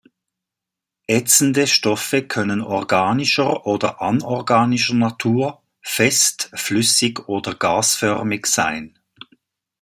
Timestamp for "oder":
3.67-4.01, 7.29-7.53